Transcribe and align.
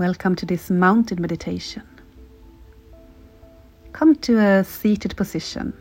Welcome 0.00 0.34
to 0.36 0.46
this 0.46 0.70
mountain 0.70 1.20
meditation. 1.20 1.82
Come 3.92 4.16
to 4.16 4.38
a 4.38 4.64
seated 4.64 5.14
position, 5.14 5.74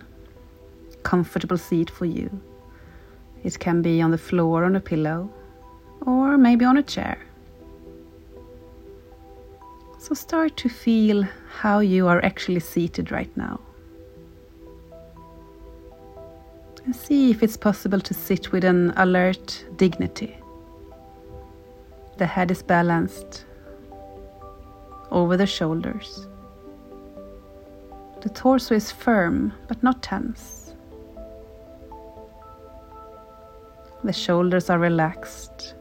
comfortable 1.03 1.57
seat 1.57 1.89
for 1.89 2.03
you. 2.03 2.29
It 3.45 3.59
can 3.59 3.81
be 3.81 4.01
on 4.01 4.11
the 4.11 4.17
floor 4.17 4.65
on 4.65 4.75
a 4.75 4.81
pillow 4.81 5.31
or 6.01 6.37
maybe 6.37 6.65
on 6.65 6.75
a 6.75 6.83
chair. 6.83 7.17
So 9.99 10.13
start 10.13 10.57
to 10.57 10.67
feel 10.67 11.25
how 11.61 11.79
you 11.79 12.09
are 12.09 12.21
actually 12.25 12.59
seated 12.59 13.13
right 13.13 13.31
now. 13.37 13.61
And 16.83 16.93
see 16.93 17.31
if 17.31 17.41
it's 17.41 17.55
possible 17.55 18.01
to 18.01 18.13
sit 18.13 18.51
with 18.51 18.65
an 18.65 18.91
alert 18.97 19.63
dignity. 19.77 20.35
The 22.17 22.25
head 22.25 22.51
is 22.51 22.61
balanced 22.61 23.45
over 25.11 25.37
the 25.37 25.45
shoulders. 25.45 26.27
The 28.21 28.29
torso 28.29 28.75
is 28.75 28.91
firm 28.91 29.53
but 29.67 29.81
not 29.81 30.03
tense. 30.03 30.75
The 34.03 34.13
shoulders 34.13 34.69
are 34.69 34.79
relaxed 34.79 35.75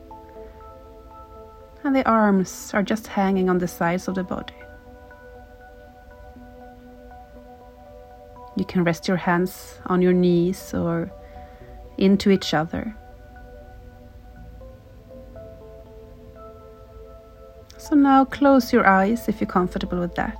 and 1.84 1.94
the 1.94 2.08
arms 2.08 2.70
are 2.74 2.82
just 2.82 3.06
hanging 3.06 3.48
on 3.48 3.58
the 3.58 3.68
sides 3.68 4.08
of 4.08 4.14
the 4.14 4.24
body. 4.24 4.54
You 8.56 8.64
can 8.64 8.82
rest 8.82 9.06
your 9.06 9.16
hands 9.16 9.78
on 9.86 10.02
your 10.02 10.12
knees 10.12 10.74
or 10.74 11.12
into 11.96 12.30
each 12.30 12.54
other. 12.54 12.96
So 17.88 17.94
now 17.94 18.26
close 18.26 18.70
your 18.70 18.86
eyes 18.86 19.28
if 19.28 19.40
you're 19.40 19.48
comfortable 19.48 19.98
with 19.98 20.14
that. 20.16 20.38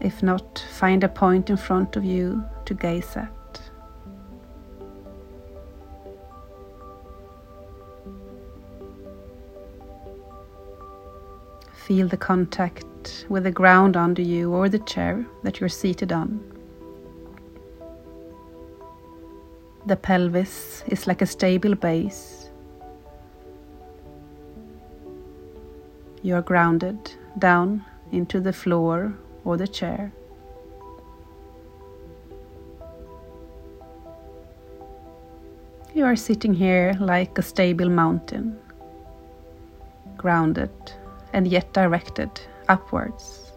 If 0.00 0.22
not, 0.22 0.64
find 0.70 1.02
a 1.02 1.08
point 1.08 1.50
in 1.50 1.56
front 1.56 1.96
of 1.96 2.04
you 2.04 2.44
to 2.66 2.74
gaze 2.74 3.16
at. 3.16 3.60
Feel 11.72 12.06
the 12.06 12.16
contact 12.16 13.26
with 13.28 13.42
the 13.42 13.50
ground 13.50 13.96
under 13.96 14.22
you 14.22 14.54
or 14.54 14.68
the 14.68 14.78
chair 14.78 15.26
that 15.42 15.58
you're 15.58 15.68
seated 15.68 16.12
on. 16.12 16.40
The 19.86 19.96
pelvis 19.96 20.84
is 20.86 21.08
like 21.08 21.20
a 21.20 21.26
stable 21.26 21.74
base. 21.74 22.47
You 26.22 26.34
are 26.34 26.42
grounded 26.42 27.12
down 27.38 27.84
into 28.10 28.40
the 28.40 28.52
floor 28.52 29.14
or 29.44 29.56
the 29.56 29.68
chair. 29.68 30.12
You 35.94 36.04
are 36.04 36.16
sitting 36.16 36.54
here 36.54 36.94
like 37.00 37.38
a 37.38 37.42
stable 37.42 37.88
mountain, 37.88 38.58
grounded 40.16 40.70
and 41.32 41.46
yet 41.46 41.72
directed 41.72 42.30
upwards. 42.68 43.52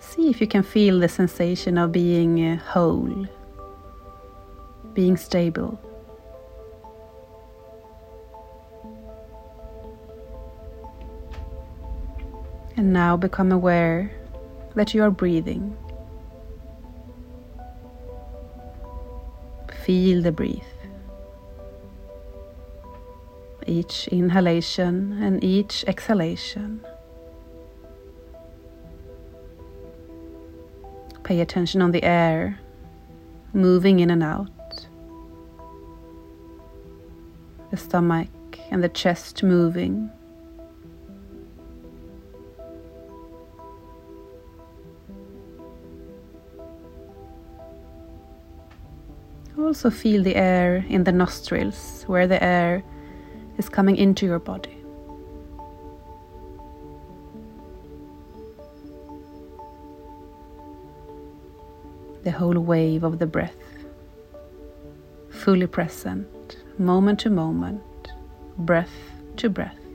See 0.00 0.30
if 0.30 0.40
you 0.40 0.46
can 0.46 0.62
feel 0.62 1.00
the 1.00 1.08
sensation 1.08 1.76
of 1.76 1.92
being 1.92 2.44
uh, 2.44 2.56
whole, 2.56 3.26
being 4.94 5.16
stable. 5.16 5.78
And 12.76 12.92
now 12.92 13.16
become 13.16 13.52
aware 13.52 14.10
that 14.74 14.92
you 14.94 15.02
are 15.02 15.10
breathing. 15.10 15.76
Feel 19.84 20.22
the 20.22 20.32
breath 20.32 20.76
each 23.66 24.08
inhalation 24.08 25.20
and 25.22 25.42
each 25.42 25.84
exhalation. 25.86 26.84
Pay 31.24 31.40
attention 31.40 31.82
on 31.82 31.90
the 31.90 32.04
air 32.04 32.60
moving 33.52 34.00
in 34.00 34.10
and 34.10 34.22
out, 34.22 34.86
the 37.70 37.76
stomach 37.76 38.28
and 38.70 38.82
the 38.84 38.88
chest 38.88 39.42
moving. 39.42 40.10
Also 49.66 49.90
feel 49.90 50.22
the 50.22 50.36
air 50.36 50.86
in 50.88 51.02
the 51.02 51.10
nostrils, 51.10 52.04
where 52.06 52.28
the 52.28 52.40
air 52.40 52.84
is 53.58 53.68
coming 53.68 53.96
into 53.96 54.24
your 54.24 54.38
body. 54.38 54.78
The 62.22 62.30
whole 62.30 62.60
wave 62.60 63.02
of 63.02 63.18
the 63.18 63.26
breath, 63.26 63.56
fully 65.30 65.66
present, 65.66 66.58
moment 66.78 67.18
to 67.20 67.30
moment, 67.30 68.12
breath 68.58 68.94
to 69.38 69.50
breath. 69.50 69.85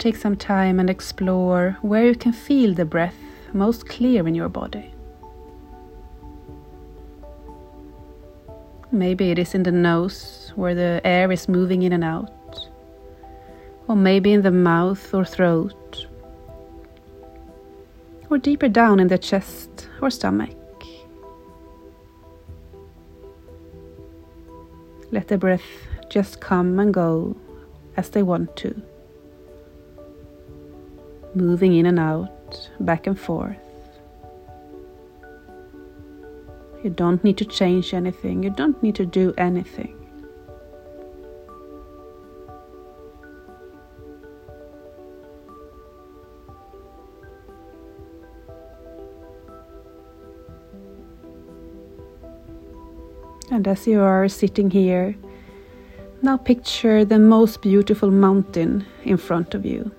Take 0.00 0.16
some 0.16 0.34
time 0.34 0.80
and 0.80 0.88
explore 0.88 1.76
where 1.82 2.06
you 2.06 2.14
can 2.14 2.32
feel 2.32 2.72
the 2.72 2.86
breath 2.86 3.14
most 3.52 3.86
clear 3.86 4.26
in 4.26 4.34
your 4.34 4.48
body. 4.48 4.92
Maybe 8.90 9.30
it 9.30 9.38
is 9.38 9.54
in 9.54 9.62
the 9.62 9.70
nose 9.70 10.52
where 10.56 10.74
the 10.74 11.00
air 11.04 11.30
is 11.30 11.48
moving 11.48 11.82
in 11.82 11.92
and 11.92 12.02
out, 12.02 12.68
or 13.86 13.94
maybe 13.94 14.32
in 14.32 14.42
the 14.42 14.50
mouth 14.50 15.14
or 15.14 15.24
throat, 15.24 16.06
or 18.30 18.38
deeper 18.38 18.68
down 18.68 19.00
in 19.00 19.08
the 19.08 19.18
chest 19.18 19.88
or 20.00 20.10
stomach. 20.10 20.56
Let 25.12 25.28
the 25.28 25.38
breath 25.38 25.68
just 26.08 26.40
come 26.40 26.78
and 26.80 26.94
go 26.94 27.36
as 27.96 28.10
they 28.10 28.22
want 28.22 28.56
to, 28.56 28.82
moving 31.34 31.74
in 31.74 31.86
and 31.86 31.98
out, 31.98 32.70
back 32.80 33.06
and 33.06 33.18
forth. 33.18 33.56
You 36.82 36.90
don't 36.90 37.22
need 37.22 37.36
to 37.38 37.44
change 37.44 37.92
anything, 37.92 38.42
you 38.42 38.50
don't 38.50 38.82
need 38.82 38.94
to 38.96 39.06
do 39.06 39.34
anything. 39.36 39.96
And 53.52 53.66
as 53.66 53.86
you 53.86 54.00
are 54.00 54.28
sitting 54.28 54.70
here, 54.70 55.16
now 56.22 56.36
picture 56.36 57.04
the 57.04 57.18
most 57.18 57.60
beautiful 57.60 58.10
mountain 58.10 58.86
in 59.04 59.16
front 59.16 59.54
of 59.54 59.66
you. 59.66 59.90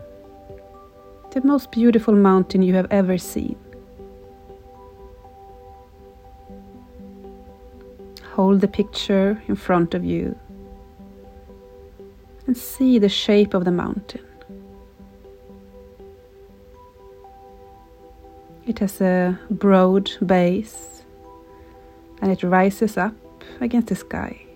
The 1.32 1.42
most 1.46 1.72
beautiful 1.72 2.14
mountain 2.14 2.62
you 2.62 2.74
have 2.74 2.88
ever 2.92 3.18
seen. 3.18 3.56
Hold 8.34 8.60
the 8.60 8.68
picture 8.68 9.42
in 9.48 9.56
front 9.56 9.94
of 9.94 10.04
you 10.04 10.38
and 12.48 12.58
see 12.58 13.00
the 13.00 13.08
shape 13.08 13.54
of 13.54 13.64
the 13.64 13.72
mountain. 13.72 14.26
It 18.68 18.80
has 18.80 19.00
a 19.00 19.40
broad 19.50 20.12
base 20.26 21.04
and 22.22 22.30
it 22.30 22.44
rises 22.44 22.98
up 22.98 23.16
against 23.62 23.88
the 23.88 23.96
sky. 23.96 24.51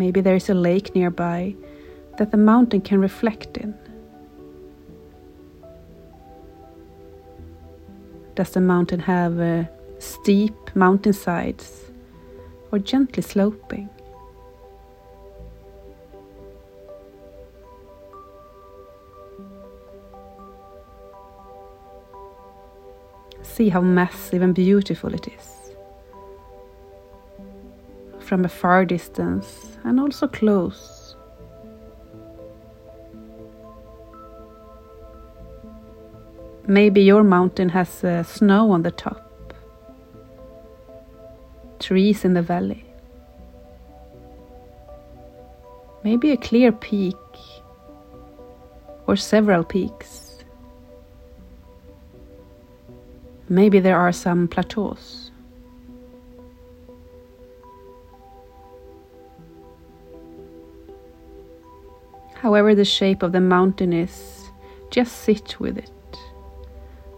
Maybe 0.00 0.22
there 0.22 0.34
is 0.34 0.48
a 0.48 0.54
lake 0.54 0.94
nearby 0.94 1.54
that 2.16 2.30
the 2.30 2.38
mountain 2.38 2.80
can 2.80 3.02
reflect 3.02 3.58
in. 3.58 3.74
Does 8.34 8.52
the 8.52 8.62
mountain 8.62 9.00
have 9.00 9.38
uh, 9.38 9.64
steep 9.98 10.54
mountainsides 10.74 11.92
or 12.72 12.78
gently 12.78 13.22
sloping? 13.22 13.90
See 23.42 23.68
how 23.68 23.82
massive 23.82 24.40
and 24.40 24.54
beautiful 24.54 25.12
it 25.12 25.28
is. 25.28 25.74
From 28.20 28.46
a 28.46 28.48
far 28.48 28.86
distance, 28.86 29.69
and 29.84 30.00
also 30.00 30.26
close. 30.26 31.16
Maybe 36.66 37.02
your 37.02 37.24
mountain 37.24 37.68
has 37.70 38.04
uh, 38.04 38.22
snow 38.22 38.70
on 38.70 38.82
the 38.82 38.92
top, 38.92 39.54
trees 41.80 42.24
in 42.24 42.34
the 42.34 42.42
valley, 42.42 42.84
maybe 46.04 46.30
a 46.30 46.36
clear 46.36 46.70
peak 46.70 47.16
or 49.06 49.16
several 49.16 49.64
peaks. 49.64 50.44
Maybe 53.48 53.80
there 53.80 53.98
are 53.98 54.12
some 54.12 54.46
plateaus. 54.46 55.29
However, 62.40 62.74
the 62.74 62.86
shape 62.86 63.22
of 63.22 63.32
the 63.32 63.40
mountain 63.40 63.92
is, 63.92 64.50
just 64.90 65.24
sit 65.24 65.60
with 65.60 65.76
it. 65.76 66.18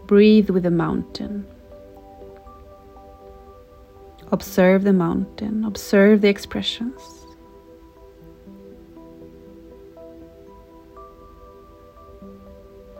Breathe 0.05 0.49
with 0.49 0.63
the 0.63 0.69
mountain. 0.69 1.47
Observe 4.33 4.83
the 4.83 4.91
mountain, 4.91 5.63
observe 5.63 6.19
the 6.19 6.27
expressions. 6.27 7.01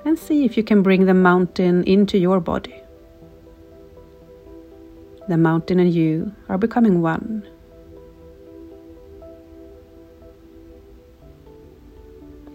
And 0.05 0.17
see 0.17 0.45
if 0.45 0.55
you 0.55 0.63
can 0.63 0.81
bring 0.81 1.05
the 1.05 1.13
mountain 1.13 1.83
into 1.83 2.17
your 2.17 2.39
body. 2.39 2.81
The 5.27 5.37
mountain 5.37 5.81
and 5.81 5.93
you 5.93 6.31
are 6.47 6.57
becoming 6.57 7.01
one. 7.01 7.45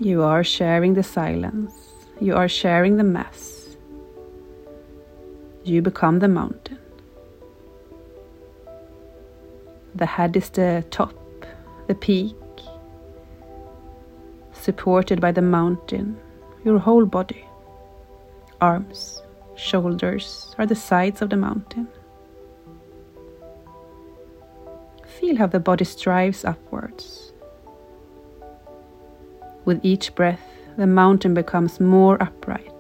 You 0.01 0.23
are 0.23 0.45
sharing 0.45 0.95
the 0.95 1.03
silence. 1.03 1.73
You 2.21 2.37
are 2.37 2.49
sharing 2.49 2.99
the 2.99 3.03
mass. 3.05 3.77
You 5.65 5.83
become 5.83 6.21
the 6.21 6.29
mountain. 6.29 6.79
The 9.97 10.07
head 10.07 10.37
is 10.37 10.51
the 10.51 10.85
top, 10.91 11.15
the 11.89 11.97
peak, 11.97 12.37
supported 14.53 15.21
by 15.21 15.33
the 15.33 15.43
mountain, 15.43 16.17
your 16.65 16.79
whole 16.79 17.05
body. 17.05 17.45
Arms, 18.61 19.21
shoulders 19.57 20.55
are 20.59 20.67
the 20.67 20.77
sides 20.77 21.23
of 21.23 21.31
the 21.31 21.37
mountain. 21.37 21.89
Feel 25.19 25.37
how 25.39 25.49
the 25.49 25.59
body 25.59 25.85
strives 25.85 26.45
upwards. 26.45 27.28
With 29.69 29.85
each 29.85 30.15
breath, 30.15 30.41
the 30.79 30.87
mountain 30.87 31.35
becomes 31.35 31.79
more 31.79 32.17
upright. 32.23 32.73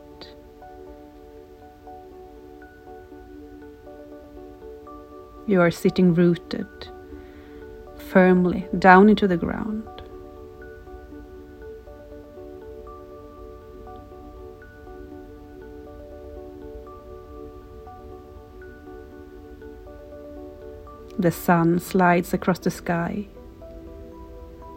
You 5.46 5.60
are 5.60 5.70
sitting 5.70 6.14
rooted 6.14 6.66
firmly 8.10 8.66
down 8.78 9.10
into 9.10 9.28
the 9.28 9.36
ground. 9.36 9.86
The 21.18 21.30
sun 21.30 21.80
slides 21.80 22.32
across 22.32 22.60
the 22.60 22.70
sky. 22.70 23.28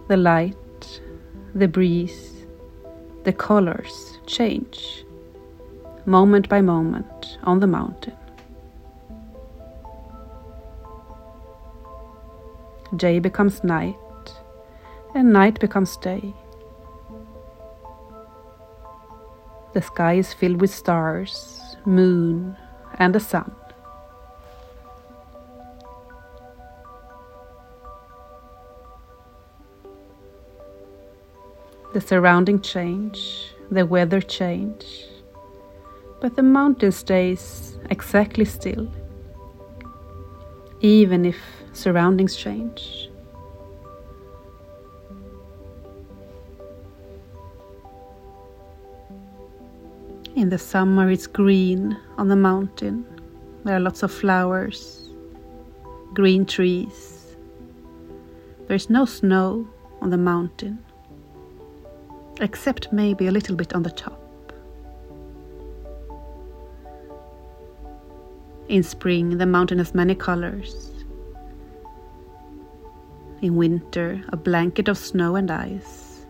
The 0.09 0.17
light, 0.17 0.57
the 1.53 1.67
breeze, 1.67 2.45
the 3.23 3.33
colors 3.33 4.19
change 4.25 5.03
moment 6.05 6.49
by 6.49 6.61
moment 6.61 7.37
on 7.43 7.59
the 7.59 7.67
mountain. 7.67 8.15
Day 12.95 13.19
becomes 13.19 13.63
night, 13.63 13.95
and 15.15 15.31
night 15.31 15.59
becomes 15.59 15.95
day. 15.97 16.33
The 19.73 19.81
sky 19.81 20.13
is 20.13 20.33
filled 20.33 20.59
with 20.59 20.73
stars, 20.73 21.77
moon, 21.85 22.57
and 22.95 23.15
the 23.15 23.19
sun. 23.19 23.55
The 31.93 31.99
surrounding 31.99 32.61
change, 32.61 33.53
the 33.69 33.85
weather 33.85 34.21
change, 34.21 34.85
but 36.21 36.35
the 36.35 36.43
mountain 36.43 36.91
stays 36.91 37.77
exactly 37.89 38.45
still, 38.45 38.89
even 40.79 41.25
if 41.25 41.37
surroundings 41.73 42.35
change. 42.37 43.09
In 50.35 50.49
the 50.49 50.57
summer, 50.57 51.11
it's 51.11 51.27
green 51.27 51.97
on 52.17 52.29
the 52.29 52.37
mountain. 52.37 53.05
There 53.65 53.75
are 53.75 53.81
lots 53.81 54.01
of 54.01 54.13
flowers, 54.13 55.09
green 56.13 56.45
trees. 56.45 57.35
There's 58.67 58.89
no 58.89 59.03
snow 59.03 59.67
on 60.01 60.09
the 60.09 60.17
mountain 60.17 60.79
except 62.41 62.91
maybe 62.91 63.27
a 63.27 63.31
little 63.31 63.55
bit 63.55 63.73
on 63.73 63.83
the 63.83 63.91
top. 63.91 64.19
In 68.67 68.83
spring, 68.83 69.37
the 69.37 69.45
mountain 69.45 69.77
has 69.77 69.93
many 69.93 70.15
colors. 70.15 70.91
In 73.41 73.55
winter, 73.55 74.23
a 74.29 74.37
blanket 74.37 74.87
of 74.87 74.97
snow 74.97 75.35
and 75.35 75.51
ice. 75.51 76.25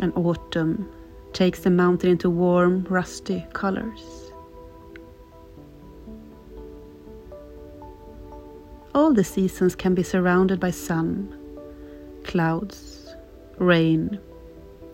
And 0.00 0.12
autumn 0.14 0.88
takes 1.32 1.60
the 1.60 1.70
mountain 1.70 2.10
into 2.10 2.30
warm, 2.30 2.86
rusty 2.88 3.44
colors. 3.52 4.32
All 8.94 9.12
the 9.12 9.24
seasons 9.24 9.74
can 9.74 9.94
be 9.94 10.02
surrounded 10.02 10.60
by 10.60 10.70
sun 10.70 11.37
clouds, 12.24 13.14
rain, 13.58 14.18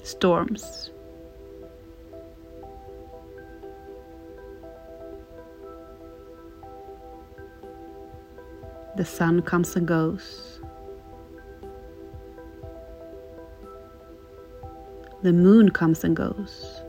storms. 0.02 0.90
The 8.97 9.04
sun 9.04 9.43
comes 9.43 9.75
and 9.75 9.88
goes. 9.88 10.61
The 15.23 15.33
moon 15.33 15.71
comes 15.71 16.04
and 16.04 16.14
goes. 16.14 16.83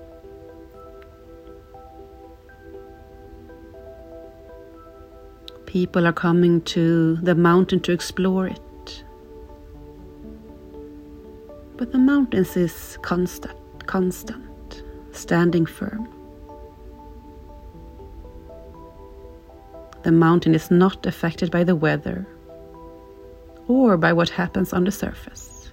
People 5.65 6.05
are 6.05 6.13
coming 6.13 6.61
to 6.63 7.15
the 7.23 7.33
mountain 7.33 7.79
to 7.81 7.91
explore 7.91 8.47
it. 8.47 8.59
But 11.77 11.91
the 11.91 11.97
mountains 11.97 12.55
is 12.55 12.97
constant, 13.01 13.85
constant, 13.85 14.83
standing 15.11 15.65
firm. 15.65 16.07
The 20.03 20.11
mountain 20.11 20.55
is 20.55 20.71
not 20.71 21.05
affected 21.05 21.51
by 21.51 21.63
the 21.63 21.75
weather 21.75 22.25
or 23.67 23.97
by 23.97 24.13
what 24.13 24.29
happens 24.29 24.71
on 24.71 24.83
the 24.83 24.91
surface. 24.91 25.71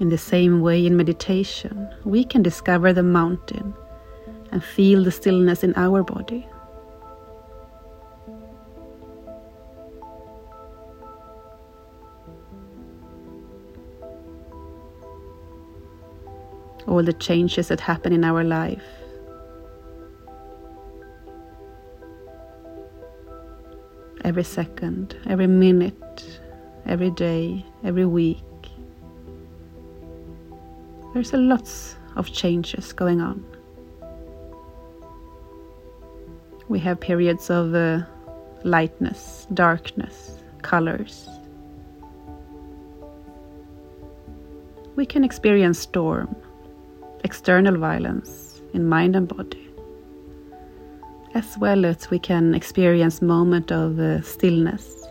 In 0.00 0.10
the 0.10 0.18
same 0.18 0.60
way, 0.60 0.84
in 0.84 0.96
meditation, 0.96 1.88
we 2.04 2.24
can 2.24 2.42
discover 2.42 2.92
the 2.92 3.02
mountain 3.02 3.74
and 4.52 4.62
feel 4.62 5.02
the 5.02 5.10
stillness 5.10 5.64
in 5.64 5.74
our 5.76 6.02
body. 6.02 6.46
All 16.98 17.04
the 17.04 17.12
changes 17.12 17.68
that 17.68 17.78
happen 17.78 18.12
in 18.12 18.24
our 18.24 18.42
life. 18.42 18.82
Every 24.24 24.42
second, 24.42 25.16
every 25.28 25.46
minute, 25.46 26.40
every 26.86 27.12
day, 27.12 27.64
every 27.84 28.04
week. 28.04 28.42
There's 31.14 31.32
a 31.32 31.36
lots 31.36 31.94
of 32.16 32.32
changes 32.32 32.92
going 32.92 33.20
on. 33.20 33.44
We 36.68 36.80
have 36.80 36.98
periods 36.98 37.48
of 37.48 37.74
uh, 37.76 38.00
lightness, 38.64 39.46
darkness, 39.54 40.42
colors. 40.62 41.28
We 44.96 45.06
can 45.06 45.22
experience 45.22 45.78
storm, 45.78 46.34
external 47.28 47.76
violence 47.76 48.62
in 48.72 48.88
mind 48.88 49.14
and 49.14 49.28
body 49.28 49.68
as 51.34 51.56
well 51.58 51.84
as 51.84 52.10
we 52.10 52.18
can 52.18 52.54
experience 52.54 53.20
moment 53.22 53.70
of 53.70 53.98
uh, 53.98 54.20
stillness, 54.22 55.06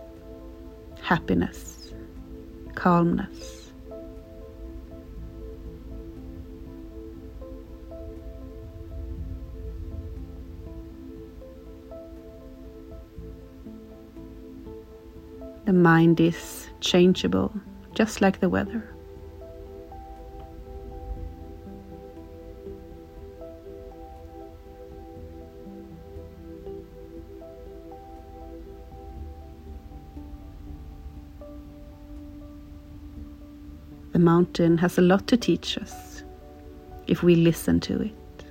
happiness, 1.02 1.94
calmness. 2.76 3.72
The 15.66 15.74
mind 15.74 16.20
is 16.20 16.68
changeable, 16.80 17.54
just 17.94 18.22
like 18.22 18.40
the 18.40 18.50
weather. 18.50 18.97
The 34.18 34.24
mountain 34.24 34.80
has 34.80 34.98
a 34.98 35.02
lot 35.04 35.28
to 35.28 35.38
teach 35.38 35.78
us 35.78 36.24
if 37.06 37.22
we 37.22 37.36
listen 37.36 37.80
to 37.82 38.02
it. 38.02 38.46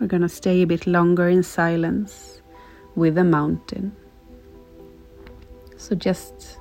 We're 0.00 0.06
going 0.06 0.22
to 0.22 0.28
stay 0.30 0.62
a 0.62 0.66
bit 0.66 0.86
longer 0.86 1.28
in 1.28 1.42
silence 1.42 2.40
with 2.94 3.16
the 3.16 3.24
mountain. 3.24 3.94
So 5.76 5.94
just 5.94 6.58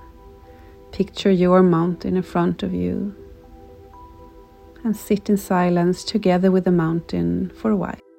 picture 0.91 1.31
your 1.31 1.63
mountain 1.63 2.17
in 2.17 2.23
front 2.23 2.61
of 2.61 2.73
you 2.73 3.15
and 4.83 4.93
sit 4.93 5.29
in 5.29 5.37
silence 5.37 6.03
together 6.03 6.51
with 6.51 6.65
the 6.65 6.73
mountain 6.73 7.53
for 7.55 7.71
a 7.71 7.77
while. 7.77 8.10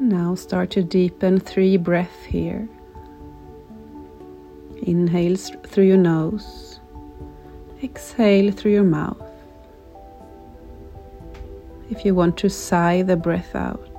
Now 0.00 0.34
start 0.34 0.70
to 0.70 0.82
deepen 0.82 1.38
three 1.38 1.76
breaths 1.76 2.24
here. 2.24 2.68
Inhale 4.82 5.36
through 5.36 5.84
your 5.84 5.96
nose, 5.96 6.80
exhale 7.82 8.50
through 8.50 8.72
your 8.72 8.84
mouth. 8.84 9.22
If 11.90 12.04
you 12.04 12.14
want 12.14 12.36
to 12.38 12.48
sigh 12.48 13.02
the 13.02 13.16
breath 13.16 13.54
out, 13.54 13.91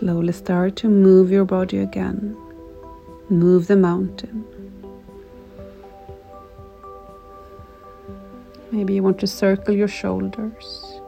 Slowly 0.00 0.32
start 0.32 0.76
to 0.76 0.88
move 0.88 1.30
your 1.30 1.44
body 1.44 1.76
again. 1.76 2.34
Move 3.28 3.66
the 3.66 3.76
mountain. 3.76 4.46
Maybe 8.72 8.94
you 8.94 9.02
want 9.02 9.18
to 9.18 9.26
circle 9.26 9.74
your 9.74 9.88
shoulders. 9.88 11.00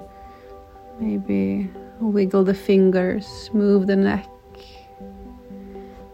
Maybe 1.00 1.70
wiggle 2.00 2.44
the 2.44 2.52
fingers, 2.52 3.48
move 3.54 3.86
the 3.86 3.96
neck. 3.96 4.28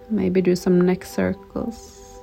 Maybe 0.09 0.41
do 0.41 0.55
some 0.55 0.81
neck 0.81 1.05
circles. 1.05 2.21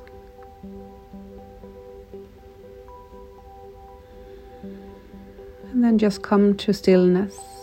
And 5.73 5.83
then 5.83 5.97
just 5.97 6.21
come 6.21 6.55
to 6.55 6.73
stillness. 6.73 7.54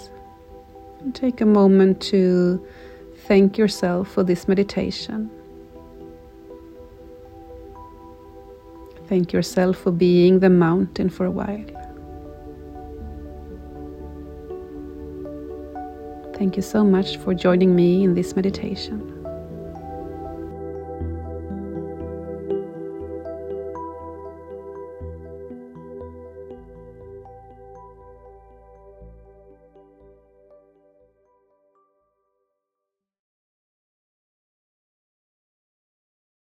Take 1.10 1.40
a 1.40 1.46
moment 1.46 2.00
to 2.02 2.64
thank 3.26 3.58
yourself 3.58 4.08
for 4.08 4.22
this 4.22 4.46
meditation. 4.46 5.30
Thank 9.08 9.32
yourself 9.32 9.76
for 9.76 9.90
being 9.90 10.38
the 10.38 10.48
mountain 10.48 11.10
for 11.10 11.26
a 11.26 11.30
while. 11.30 11.66
Thank 16.34 16.56
you 16.56 16.62
so 16.62 16.82
much 16.82 17.18
for 17.18 17.34
joining 17.34 17.76
me 17.76 18.04
in 18.04 18.14
this 18.14 18.34
meditation. 18.34 19.21